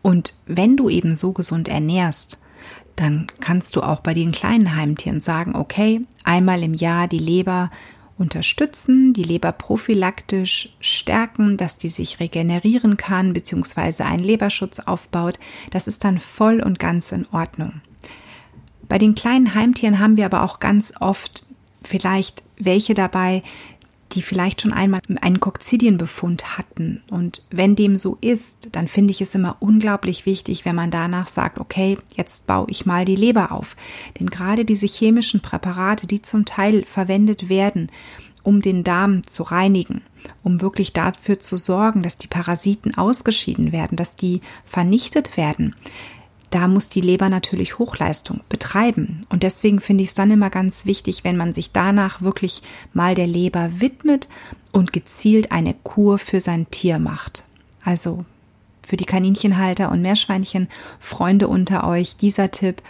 Und 0.00 0.32
wenn 0.46 0.78
du 0.78 0.88
eben 0.88 1.14
so 1.14 1.32
gesund 1.32 1.68
ernährst, 1.68 2.38
dann 2.96 3.26
kannst 3.40 3.76
du 3.76 3.82
auch 3.82 4.00
bei 4.00 4.14
den 4.14 4.32
kleinen 4.32 4.74
Heimtieren 4.74 5.20
sagen, 5.20 5.54
okay, 5.54 6.00
einmal 6.24 6.62
im 6.62 6.72
Jahr 6.72 7.06
die 7.06 7.18
Leber 7.18 7.70
unterstützen, 8.16 9.12
die 9.12 9.24
Leber 9.24 9.52
prophylaktisch 9.52 10.74
stärken, 10.80 11.58
dass 11.58 11.76
die 11.76 11.90
sich 11.90 12.18
regenerieren 12.18 12.96
kann, 12.96 13.34
beziehungsweise 13.34 14.06
einen 14.06 14.24
Leberschutz 14.24 14.80
aufbaut. 14.80 15.38
Das 15.70 15.86
ist 15.86 16.02
dann 16.02 16.18
voll 16.18 16.62
und 16.62 16.78
ganz 16.78 17.12
in 17.12 17.26
Ordnung. 17.30 17.82
Bei 18.88 18.96
den 18.96 19.14
kleinen 19.14 19.54
Heimtieren 19.54 19.98
haben 19.98 20.16
wir 20.16 20.24
aber 20.24 20.44
auch 20.44 20.60
ganz 20.60 20.94
oft 20.98 21.44
vielleicht 21.82 22.42
welche 22.56 22.94
dabei, 22.94 23.42
die 24.12 24.22
vielleicht 24.22 24.62
schon 24.62 24.72
einmal 24.72 25.00
einen 25.20 25.40
Kokzidienbefund 25.40 26.58
hatten. 26.58 27.02
Und 27.10 27.42
wenn 27.50 27.76
dem 27.76 27.96
so 27.96 28.16
ist, 28.20 28.70
dann 28.72 28.88
finde 28.88 29.10
ich 29.10 29.20
es 29.20 29.34
immer 29.34 29.56
unglaublich 29.60 30.26
wichtig, 30.26 30.64
wenn 30.64 30.76
man 30.76 30.90
danach 30.90 31.28
sagt, 31.28 31.58
okay, 31.58 31.98
jetzt 32.16 32.46
baue 32.46 32.70
ich 32.70 32.86
mal 32.86 33.04
die 33.04 33.16
Leber 33.16 33.52
auf. 33.52 33.76
Denn 34.18 34.30
gerade 34.30 34.64
diese 34.64 34.86
chemischen 34.86 35.40
Präparate, 35.40 36.06
die 36.06 36.22
zum 36.22 36.44
Teil 36.44 36.84
verwendet 36.84 37.48
werden, 37.48 37.90
um 38.42 38.62
den 38.62 38.82
Darm 38.82 39.26
zu 39.26 39.42
reinigen, 39.42 40.02
um 40.42 40.62
wirklich 40.62 40.92
dafür 40.94 41.38
zu 41.38 41.56
sorgen, 41.56 42.02
dass 42.02 42.16
die 42.16 42.28
Parasiten 42.28 42.96
ausgeschieden 42.96 43.72
werden, 43.72 43.96
dass 43.96 44.16
die 44.16 44.40
vernichtet 44.64 45.36
werden, 45.36 45.74
da 46.50 46.66
muss 46.68 46.88
die 46.88 47.00
Leber 47.00 47.28
natürlich 47.28 47.78
Hochleistung 47.78 48.40
betreiben. 48.48 49.26
Und 49.28 49.42
deswegen 49.42 49.80
finde 49.80 50.02
ich 50.02 50.10
es 50.10 50.14
dann 50.14 50.30
immer 50.30 50.50
ganz 50.50 50.86
wichtig, 50.86 51.24
wenn 51.24 51.36
man 51.36 51.52
sich 51.52 51.72
danach 51.72 52.22
wirklich 52.22 52.62
mal 52.92 53.14
der 53.14 53.26
Leber 53.26 53.80
widmet 53.80 54.28
und 54.72 54.92
gezielt 54.92 55.52
eine 55.52 55.74
Kur 55.74 56.18
für 56.18 56.40
sein 56.40 56.70
Tier 56.70 56.98
macht. 56.98 57.44
Also 57.84 58.24
für 58.86 58.96
die 58.96 59.04
Kaninchenhalter 59.04 59.90
und 59.90 60.00
Meerschweinchen, 60.00 60.68
Freunde 60.98 61.48
unter 61.48 61.86
euch, 61.86 62.16
dieser 62.16 62.50
Tipp. 62.50 62.82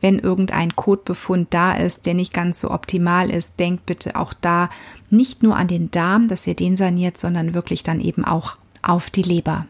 Wenn 0.00 0.18
irgendein 0.18 0.76
Kotbefund 0.76 1.48
da 1.50 1.72
ist, 1.72 2.06
der 2.06 2.14
nicht 2.14 2.32
ganz 2.32 2.60
so 2.60 2.70
optimal 2.70 3.30
ist, 3.30 3.58
denkt 3.58 3.86
bitte 3.86 4.14
auch 4.14 4.32
da 4.32 4.70
nicht 5.10 5.42
nur 5.42 5.56
an 5.56 5.66
den 5.66 5.90
Darm, 5.90 6.28
dass 6.28 6.46
ihr 6.46 6.54
den 6.54 6.76
saniert, 6.76 7.18
sondern 7.18 7.54
wirklich 7.54 7.82
dann 7.82 8.00
eben 8.00 8.24
auch 8.24 8.56
auf 8.82 9.10
die 9.10 9.22
Leber. 9.22 9.66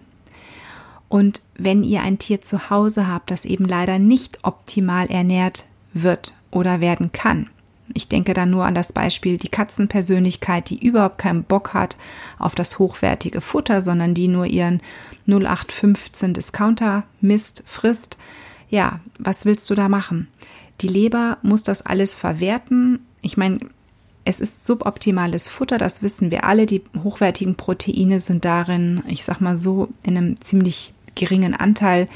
Und 1.08 1.42
wenn 1.56 1.82
ihr 1.82 2.02
ein 2.02 2.18
Tier 2.18 2.40
zu 2.40 2.70
Hause 2.70 3.08
habt, 3.08 3.30
das 3.30 3.44
eben 3.44 3.64
leider 3.64 3.98
nicht 3.98 4.40
optimal 4.42 5.06
ernährt 5.08 5.64
wird 5.94 6.34
oder 6.50 6.80
werden 6.80 7.12
kann, 7.12 7.48
ich 7.94 8.08
denke 8.08 8.34
da 8.34 8.46
nur 8.46 8.64
an 8.64 8.74
das 8.74 8.92
Beispiel 8.92 9.38
die 9.38 9.48
Katzenpersönlichkeit, 9.48 10.70
die 10.70 10.84
überhaupt 10.84 11.18
keinen 11.18 11.44
Bock 11.44 11.74
hat 11.74 11.96
auf 12.38 12.54
das 12.54 12.78
hochwertige 12.78 13.40
Futter, 13.40 13.82
sondern 13.82 14.14
die 14.14 14.28
nur 14.28 14.46
ihren 14.46 14.80
0815 15.26 16.34
Discounter 16.34 17.04
Mist 17.20 17.62
frisst. 17.66 18.16
Ja, 18.68 19.00
was 19.18 19.44
willst 19.46 19.68
du 19.70 19.74
da 19.74 19.88
machen? 19.88 20.28
Die 20.80 20.88
Leber 20.88 21.38
muss 21.42 21.62
das 21.62 21.84
alles 21.84 22.14
verwerten. 22.14 23.00
Ich 23.22 23.36
meine, 23.36 23.58
es 24.24 24.40
ist 24.40 24.66
suboptimales 24.66 25.48
Futter, 25.48 25.78
das 25.78 26.02
wissen 26.02 26.30
wir 26.30 26.44
alle. 26.44 26.66
Die 26.66 26.82
hochwertigen 27.02 27.56
Proteine 27.56 28.20
sind 28.20 28.44
darin, 28.44 29.02
ich 29.08 29.24
sag 29.24 29.40
mal 29.40 29.56
so, 29.56 29.88
in 30.02 30.16
einem 30.16 30.40
ziemlich 30.40 30.92
geringen 31.14 31.54
Anteil, 31.54 32.08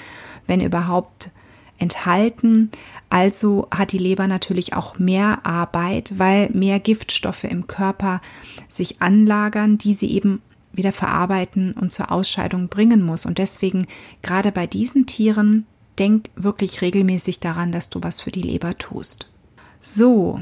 wenn 0.47 0.61
überhaupt, 0.61 1.31
enthalten. 1.79 2.71
Also 3.11 3.67
hat 3.75 3.93
die 3.93 3.99
Leber 3.99 4.27
natürlich 4.27 4.73
auch 4.73 4.99
mehr 4.99 5.45
Arbeit, 5.45 6.15
weil 6.17 6.49
mehr 6.51 6.81
Giftstoffe 6.81 7.45
im 7.45 7.67
Körper 7.67 8.23
sich 8.69 9.03
anlagern, 9.03 9.77
die 9.77 9.93
sie 9.93 10.13
eben 10.13 10.41
wieder 10.73 10.93
verarbeiten 10.93 11.73
und 11.73 11.93
zur 11.93 12.11
Ausscheidung 12.11 12.69
bringen 12.69 13.03
muss. 13.03 13.27
Und 13.27 13.39
deswegen 13.39 13.87
gerade 14.23 14.53
bei 14.53 14.67
diesen 14.67 15.07
Tieren 15.07 15.67
denk 15.99 16.31
wirklich 16.37 16.81
regelmäßig 16.81 17.41
daran, 17.41 17.73
dass 17.73 17.91
du 17.91 18.03
was 18.03 18.23
für 18.23 18.31
die 18.31 18.41
Leber 18.41 18.79
tust. 18.79 19.29
So, 19.81 20.41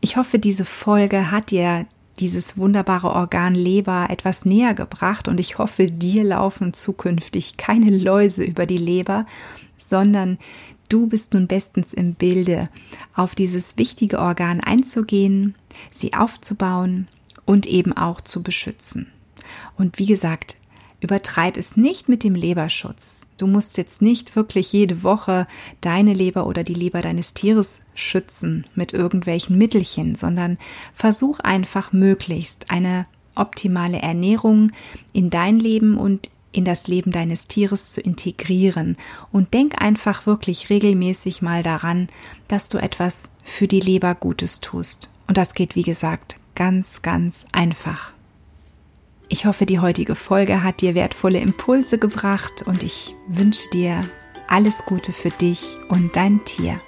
ich 0.00 0.16
hoffe, 0.16 0.38
diese 0.38 0.64
Folge 0.64 1.30
hat 1.30 1.50
dir 1.50 1.86
dieses 2.18 2.56
wunderbare 2.56 3.10
Organ 3.10 3.54
Leber 3.54 4.08
etwas 4.10 4.44
näher 4.44 4.74
gebracht 4.74 5.28
und 5.28 5.40
ich 5.40 5.58
hoffe, 5.58 5.86
dir 5.86 6.24
laufen 6.24 6.72
zukünftig 6.72 7.56
keine 7.56 7.96
Läuse 7.96 8.44
über 8.44 8.66
die 8.66 8.78
Leber, 8.78 9.26
sondern 9.76 10.38
du 10.88 11.06
bist 11.06 11.34
nun 11.34 11.46
bestens 11.46 11.94
im 11.94 12.14
Bilde, 12.14 12.68
auf 13.14 13.34
dieses 13.34 13.78
wichtige 13.78 14.20
Organ 14.20 14.60
einzugehen, 14.60 15.54
sie 15.90 16.12
aufzubauen 16.14 17.08
und 17.44 17.66
eben 17.66 17.92
auch 17.92 18.20
zu 18.20 18.42
beschützen. 18.42 19.10
Und 19.76 19.98
wie 19.98 20.06
gesagt, 20.06 20.56
Übertreib 21.02 21.56
es 21.56 21.76
nicht 21.76 22.08
mit 22.08 22.22
dem 22.22 22.36
Leberschutz. 22.36 23.26
Du 23.36 23.48
musst 23.48 23.76
jetzt 23.76 24.02
nicht 24.02 24.36
wirklich 24.36 24.72
jede 24.72 25.02
Woche 25.02 25.48
deine 25.80 26.12
Leber 26.12 26.46
oder 26.46 26.62
die 26.62 26.74
Leber 26.74 27.02
deines 27.02 27.34
Tieres 27.34 27.80
schützen 27.92 28.68
mit 28.76 28.92
irgendwelchen 28.92 29.58
Mittelchen, 29.58 30.14
sondern 30.14 30.58
versuch 30.94 31.40
einfach 31.40 31.92
möglichst 31.92 32.70
eine 32.70 33.06
optimale 33.34 34.00
Ernährung 34.00 34.70
in 35.12 35.28
dein 35.28 35.58
Leben 35.58 35.96
und 35.96 36.30
in 36.52 36.64
das 36.64 36.86
Leben 36.86 37.10
deines 37.10 37.48
Tieres 37.48 37.90
zu 37.90 38.00
integrieren 38.00 38.96
und 39.32 39.54
denk 39.54 39.82
einfach 39.82 40.24
wirklich 40.24 40.70
regelmäßig 40.70 41.42
mal 41.42 41.64
daran, 41.64 42.10
dass 42.46 42.68
du 42.68 42.78
etwas 42.78 43.28
für 43.42 43.66
die 43.66 43.80
Leber 43.80 44.14
Gutes 44.14 44.60
tust. 44.60 45.10
Und 45.26 45.36
das 45.36 45.54
geht, 45.54 45.74
wie 45.74 45.82
gesagt, 45.82 46.36
ganz, 46.54 47.02
ganz 47.02 47.46
einfach. 47.50 48.12
Ich 49.32 49.46
hoffe, 49.46 49.64
die 49.64 49.80
heutige 49.80 50.14
Folge 50.14 50.62
hat 50.62 50.82
dir 50.82 50.94
wertvolle 50.94 51.38
Impulse 51.38 51.96
gebracht 51.96 52.64
und 52.66 52.82
ich 52.82 53.14
wünsche 53.26 53.66
dir 53.70 54.04
alles 54.46 54.84
Gute 54.84 55.14
für 55.14 55.30
dich 55.30 55.78
und 55.88 56.14
dein 56.14 56.44
Tier. 56.44 56.78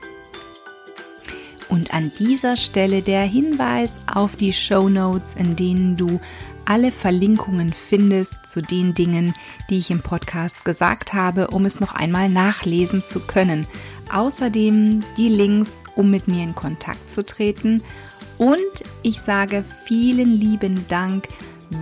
Und 1.71 1.95
an 1.95 2.13
dieser 2.19 2.59
Stelle 2.59 3.01
der 3.01 3.23
Hinweis 3.23 3.99
auf 4.15 4.37
die 4.37 4.53
Show 4.53 4.91
Notes, 4.91 5.35
in 5.37 5.57
denen 5.57 5.97
du 5.97 6.21
alle 6.67 6.93
Verlinkungen 6.93 7.73
findest 7.73 8.35
zu 8.47 8.61
den 8.61 8.93
Dingen, 8.93 9.35
die 9.71 9.79
ich 9.79 9.91
im 9.91 10.03
Podcast 10.03 10.67
gesagt 10.67 11.15
habe, 11.15 11.47
um 11.47 11.65
es 11.65 11.81
noch 11.81 11.95
einmal 11.95 12.29
nachlesen 12.29 13.05
zu 13.07 13.21
können. 13.21 13.67
Außerdem 14.13 15.03
die 15.17 15.31
Links, 15.31 15.71
um 15.97 16.11
mit 16.11 16.29
mir 16.29 16.45
in 16.45 16.55
Kontakt 16.55 17.11
zu 17.11 17.25
treten. 17.25 17.83
Und 18.37 18.59
ich 19.03 19.23
sage 19.23 19.65
vielen 19.87 20.39
lieben 20.39 20.87
Dank, 20.89 21.27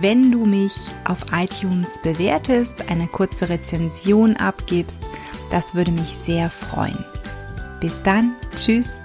wenn 0.01 0.31
du 0.31 0.45
mich 0.45 0.73
auf 1.05 1.19
iTunes 1.33 1.99
bewertest, 2.01 2.89
eine 2.89 3.07
kurze 3.07 3.49
Rezension 3.49 4.35
abgibst. 4.37 5.03
Das 5.51 5.75
würde 5.75 5.91
mich 5.91 6.15
sehr 6.15 6.49
freuen. 6.49 7.05
Bis 7.79 8.01
dann, 8.03 8.35
tschüss 8.55 9.01